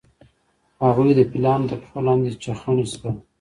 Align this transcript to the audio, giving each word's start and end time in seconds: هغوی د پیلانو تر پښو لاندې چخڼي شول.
هغوی 0.85 1.11
د 1.15 1.21
پیلانو 1.31 1.69
تر 1.71 1.77
پښو 1.83 1.99
لاندې 2.07 2.39
چخڼي 2.43 2.85
شول. 2.93 3.13